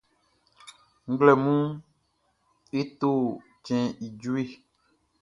[1.11, 1.75] Nglɛmunʼn,
[2.79, 3.09] e to
[3.65, 4.49] cɛnʼn i jueʼn.